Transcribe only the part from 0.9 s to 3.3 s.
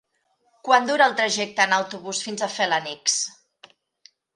dura el trajecte en autobús fins a Felanitx?